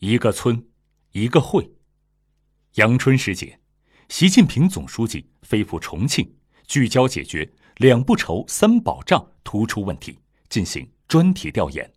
[0.00, 0.64] 一个村，
[1.10, 1.72] 一个会。
[2.74, 3.58] 阳春时节，
[4.08, 6.36] 习近平总书记飞赴重庆，
[6.68, 10.16] 聚焦解决“两不愁、三保障”突出问题，
[10.48, 11.92] 进行专题调研。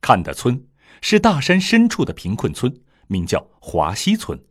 [0.00, 0.66] 看的村
[1.02, 2.74] 是大山深处的贫困村，
[3.08, 4.42] 名叫华西村。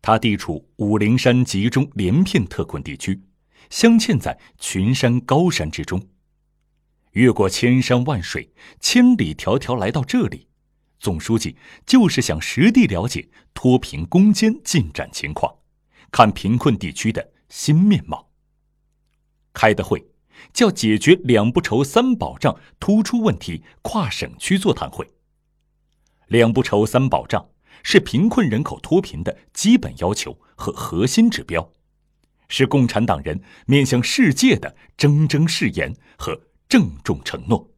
[0.00, 3.24] 它地处武陵山集中连片特困地区，
[3.68, 6.08] 镶嵌在群山高山之中。
[7.10, 10.48] 越过千山万水，千里迢迢来到这里，
[11.02, 15.52] 总书记就是想实地了解脱贫攻坚进展情况，
[16.10, 18.30] 看贫困地区的新面貌。
[19.52, 20.06] 开的会
[20.54, 25.06] 叫“解决两不愁三保障”突出问题跨省区座谈会。
[26.28, 27.50] 两不愁三保障。
[27.84, 31.72] 是贫困人口脱贫的基本要求和核心指标，
[32.48, 37.68] 是共产党人面向世界的铮铮誓言和郑重承诺。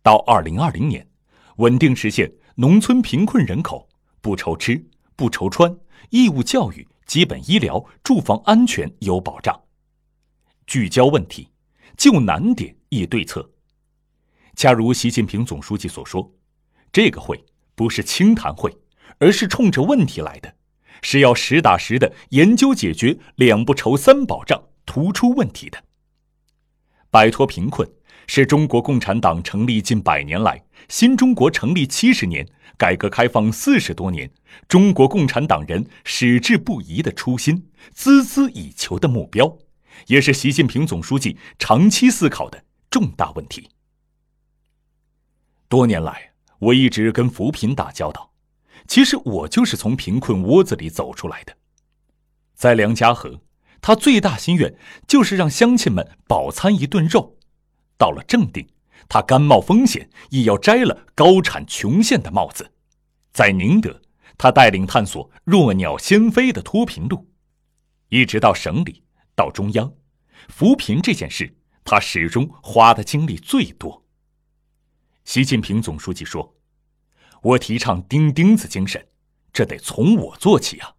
[0.00, 1.08] 到二零二零年，
[1.56, 3.88] 稳定实现农村贫困人口
[4.20, 5.76] 不愁吃、不愁穿，
[6.10, 9.58] 义务教育、基本医疗、住房安全有保障。
[10.66, 11.48] 聚焦问题，
[11.96, 13.50] 就难点议对策。
[14.54, 16.32] 恰如习近平总书记所说，
[16.90, 17.44] 这个会
[17.74, 18.76] 不是清谈会。
[19.18, 20.56] 而是冲着问题来的，
[21.00, 25.82] 是要实打实的研究解决“两不愁、三保障”突出问题的。
[27.10, 27.90] 摆脱贫困
[28.26, 32.46] 是中国共产党成立近百年来、新中国成立七十年、
[32.76, 34.30] 改革开放四十多年，
[34.68, 39.56] 中国共产党人矢志不移的初心、孜孜以求的目标，
[40.06, 43.68] 也是习近平总书记长期思考的重大问题。
[45.68, 48.32] 多年来，我一直跟扶贫打交道。
[48.86, 51.56] 其实我就是从贫困窝子里走出来的，
[52.54, 53.40] 在梁家河，
[53.80, 57.35] 他最大心愿就是让乡亲们饱餐一顿肉；
[57.98, 58.66] 到了正定，
[59.08, 62.64] 他甘冒风险也要摘了高产穷县的帽子；
[63.32, 64.00] 在宁德，
[64.36, 67.26] 他带领探索弱鸟先飞的脱贫路；
[68.08, 69.02] 一直到省里，
[69.34, 69.92] 到中央，
[70.48, 74.04] 扶贫这件事，他始终花的精力最多。
[75.24, 76.54] 习近平总书记说。
[77.42, 79.06] 我提倡钉钉子精神，
[79.52, 80.94] 这得从我做起啊！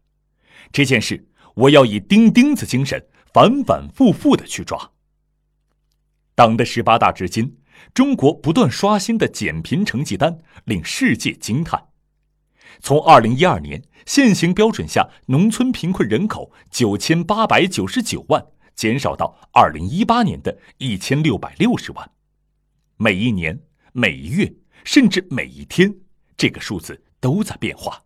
[0.72, 4.91] 这件事我要以钉钉子精神反反复复的去抓。
[6.37, 7.57] 党的十八大至今，
[7.95, 11.87] 中国不断刷新的减贫成绩单令世界惊叹。
[12.79, 22.11] 从二零一二年现行标准下农村贫困人口九千八百九十九万，减少到二零一八年的一千六百六十万，
[22.97, 23.59] 每一年、
[23.91, 25.91] 每一月，甚至每一天。
[26.37, 28.03] 这个数字都在变化。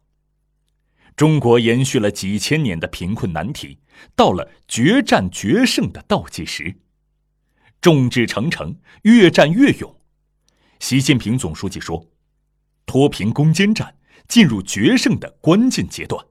[1.17, 3.79] 中国延续了几千年的贫困难题，
[4.15, 6.77] 到了决战决胜的倒计时，
[7.81, 9.99] 众志成城，越战越勇。
[10.79, 12.07] 习近平总书记说
[12.85, 13.97] ：“脱贫攻坚战
[14.27, 16.23] 进入决胜的关键阶段，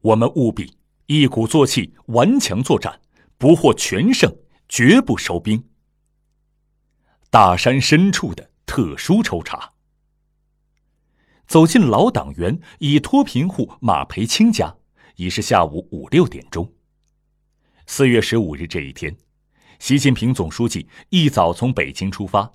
[0.00, 2.98] 我们务必一鼓作气，顽强作战，
[3.36, 4.34] 不获全胜，
[4.70, 5.68] 绝不收兵。”
[7.28, 9.74] 大山深处的特殊抽查。
[11.46, 14.78] 走进老党员已脱贫户马培清家，
[15.16, 16.72] 已是下午五六点钟。
[17.86, 19.16] 四月十五日这一天，
[19.80, 22.52] 习近平总书记一早从北京出发，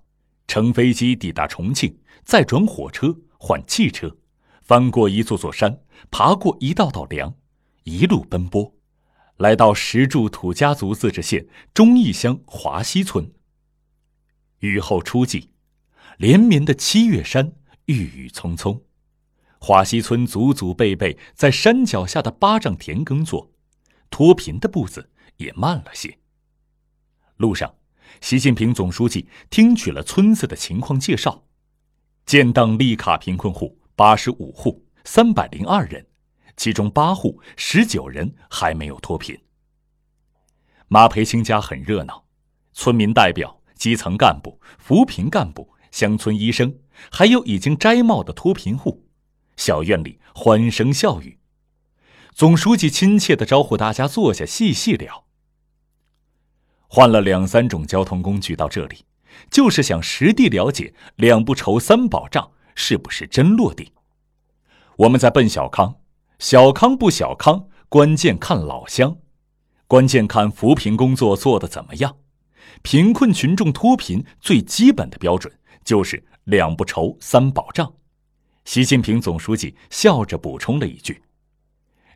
[0.47, 4.15] 乘飞机抵达重庆，再转火车换汽车，
[4.61, 5.81] 翻过一座座山，
[6.11, 7.33] 爬过一道道梁，
[7.83, 8.75] 一路奔波，
[9.37, 13.33] 来到石柱土家族自治县忠义乡华西村。
[14.59, 15.49] 雨后初霁，
[16.19, 17.53] 连绵的七月山。
[17.85, 18.83] 郁郁葱葱，
[19.59, 23.51] 华西村祖祖辈辈在山脚下的八丈田耕作，
[24.09, 26.17] 脱贫的步子也慢了些。
[27.38, 27.73] 路上，
[28.22, 31.44] 习近平总书记听取了村子的情况介绍，
[32.25, 36.06] 建档立卡贫困户八十五户，三百零二人，
[36.56, 39.38] 其中八户十九人还没有脱贫。
[40.88, 42.25] 马培清家很热闹，
[42.73, 45.75] 村民代表、基层干部、扶贫干部。
[45.91, 46.78] 乡村医生，
[47.09, 49.07] 还有已经摘帽的脱贫户，
[49.55, 51.40] 小院里欢声笑语。
[52.34, 55.24] 总书记亲切的招呼大家坐下细细聊。
[56.95, 59.03] 换了两三种交通工具到这里，
[59.51, 63.91] 就是想实地了解“两不愁、三保障”是不是真落地。
[64.99, 65.95] 我们在奔小康，
[66.39, 69.17] 小康不小康，关键看老乡，
[69.87, 72.15] 关键看扶贫工作做得怎么样。
[72.81, 75.51] 贫困群众脱贫最基本的标准。
[75.83, 77.93] 就是两不愁三保障，
[78.63, 81.21] 习近平总书记笑着补充了一句：“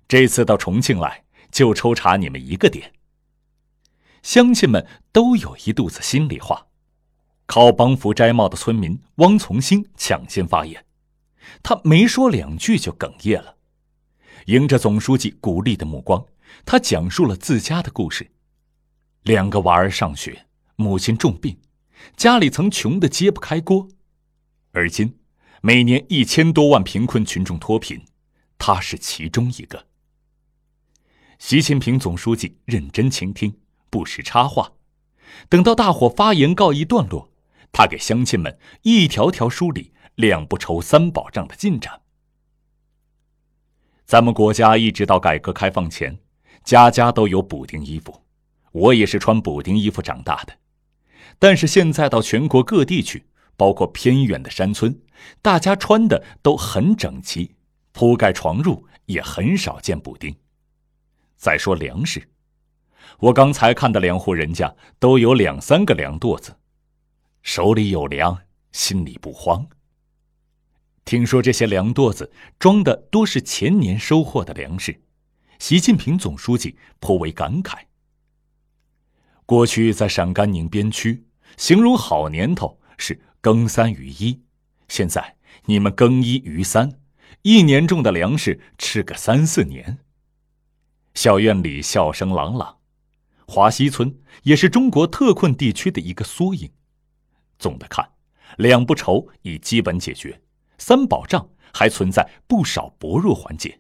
[0.08, 2.94] 这次到重庆来，就抽查你们一个点。”
[4.24, 6.68] 乡亲们都有一肚子心里话。
[7.46, 10.86] 靠帮扶摘帽的村民汪从兴抢先发言
[11.64, 13.58] ：“他没说两句就哽咽了。
[14.46, 16.24] 迎着总书记鼓励的目光，
[16.64, 18.30] 他讲述了自家的故事：
[19.24, 20.46] 两个娃儿上学，
[20.76, 21.60] 母亲重病，
[22.16, 23.88] 家里曾穷得揭不开锅，
[24.72, 25.18] 而今
[25.62, 28.06] 每年一千多万贫困群众脱贫，
[28.60, 29.88] 他是其中一个。
[31.40, 33.56] 习近平总书记认真倾听，
[33.90, 34.74] 不时插话。
[35.48, 37.30] 等到大伙发言告一段落，
[37.72, 42.02] 他给乡亲们一条条梳理“两不愁、三保障”的进展。
[44.06, 46.20] 咱们国家一直到改革开放前，
[46.64, 48.24] 家家都有补丁衣服，
[48.72, 50.58] 我也是穿补丁衣服长大的。
[51.38, 55.00] 但是现在到全国各地去，包括偏远的山村，
[55.42, 57.56] 大家穿的都很整齐，
[57.92, 60.36] 铺盖床褥也很少见补丁。
[61.38, 62.28] 再说粮食，
[63.18, 66.56] 我刚才看的两户人家都有两三个粮垛子，
[67.42, 68.40] 手里有粮，
[68.72, 69.68] 心里不慌。
[71.06, 75.02] 听说这些粮垛子装的多是前年收获的粮食，
[75.58, 77.80] 习近平总书记颇为感慨。
[79.46, 81.26] 过去在陕甘宁边区，
[81.58, 84.42] 形容好年头是耕三余一，
[84.88, 85.36] 现在
[85.66, 87.00] 你们耕一余三，
[87.42, 89.98] 一年种的粮食吃个三四年。
[91.16, 92.78] 校院里笑声朗朗，
[93.50, 96.70] 华西村也是中国特困地区的一个缩影。
[97.58, 98.08] 总的看，
[98.58, 100.40] 两不愁已基本解决，
[100.78, 103.78] 三保障还存在不少薄弱环节。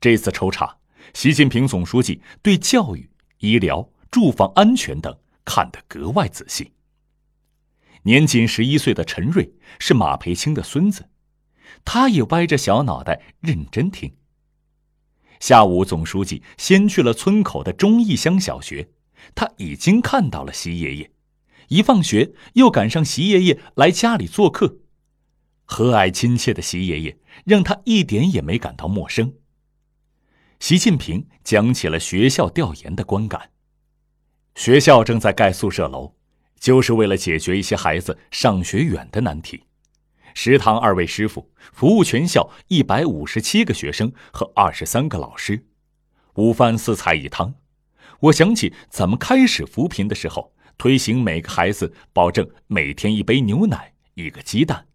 [0.00, 0.76] 这次抽查，
[1.14, 3.08] 习近平总书记对教育、
[3.38, 6.72] 医疗、住房安全等看得格外仔细。
[8.02, 11.08] 年仅十一岁的陈瑞是马培清的孙子，
[11.84, 14.16] 他也歪着小脑袋认真听。
[15.42, 18.90] 下午，总书记先去了村口的忠义乡小学，
[19.34, 21.10] 他已经看到了习爷爷。
[21.66, 24.76] 一放学，又赶上习爷爷来家里做客，
[25.64, 29.34] 和蔼亲切的习爷爷让他一点也没感到陌生。
[30.60, 33.50] 习近平讲起了学校调研的观感：
[34.54, 36.14] 学校正在盖宿舍楼，
[36.60, 39.64] 就是为了解决一些孩子上学远的难题。
[40.34, 45.66] 食堂二位师傅服务全校一百五十七个学生和二十三个老师，
[46.34, 47.54] 午饭四菜一汤。
[48.20, 54.86] 我想起咱们开始扶贫的时候，推行每个孩子保证每天一杯牛奶、一个鸡蛋，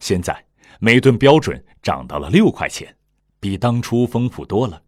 [0.00, 0.46] 现在
[0.80, 2.96] 每顿标准涨到了六块钱，
[3.38, 4.82] 比当初丰富多了。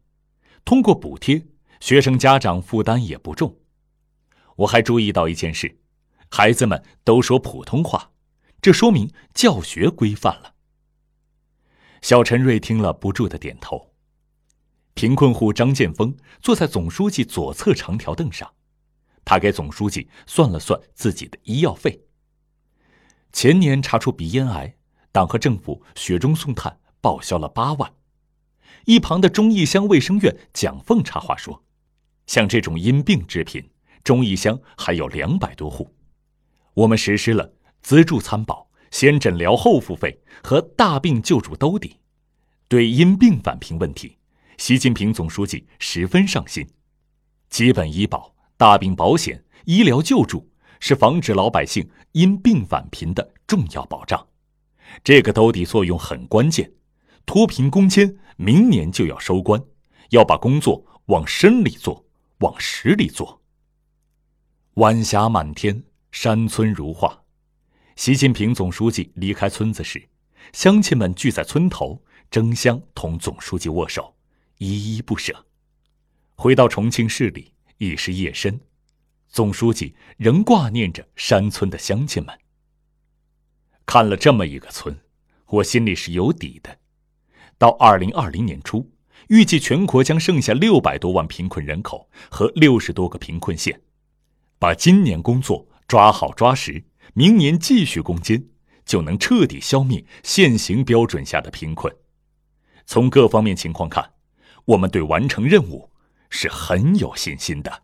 [0.65, 1.47] 通过补贴，
[1.81, 3.57] 学生家长负担也不重。
[4.57, 5.79] 我还注意到一件事，
[6.31, 8.11] 孩子们都说普通话。
[8.65, 10.55] 这说明教学规范了。
[12.01, 13.93] 小陈瑞听了，不住的点头。
[14.95, 18.51] 贫困户张建峰坐在总书记左侧长条凳上，
[19.23, 22.07] 他给总书记算了算自己的医药费。
[23.35, 24.75] 前年查出鼻咽癌，
[25.13, 27.93] 党和政府雪中送炭，报销了八万。
[28.87, 31.63] 一旁的忠义乡卫生院蒋凤插话说
[32.27, 33.69] ：“像这种因病致贫，
[34.03, 35.95] 忠义乡还有两百多户，
[36.73, 37.53] 我们实施了。”
[37.85, 41.99] 资助参保、先诊疗后付费和大病救助兜底，
[42.67, 44.17] 对因病返贫问题，
[44.57, 46.67] 习近平总书记十分上心。
[47.51, 50.51] 基本医保、大病保险、医疗救助
[50.81, 54.27] 是防止老百姓因病返贫的重要保障，
[55.05, 56.73] 这个兜底作用很关键。
[57.27, 59.63] 脱贫攻坚明年就要收官，
[60.09, 62.07] 要把工作往深里做，
[62.39, 63.43] 往实里做。
[64.77, 67.24] 晚霞满天，山村如画。
[67.97, 70.09] 习近平总书记离开村子时，
[70.53, 74.17] 乡亲们聚在村头争相同总书记握手，
[74.59, 75.47] 依依不舍。
[76.35, 78.61] 回到重庆市里，已是夜深，
[79.29, 82.37] 总书记仍挂念着山村的乡亲们。
[83.87, 84.99] 看了这么一个村，
[85.47, 86.79] 我心里是有底的。
[87.59, 88.91] 到二零二零年初，
[89.29, 93.81] 预计全国将剩下六百多万贫困人口和六十多个贫困县，
[94.59, 96.83] 把今年工作抓好抓实。
[97.13, 98.43] 明年继续攻坚，
[98.85, 101.95] 就能彻底消灭现行标准下的贫困。
[102.87, 104.11] 从各方面情况看，
[104.65, 105.91] 我们对完成任务
[106.31, 107.84] 是很有信心的。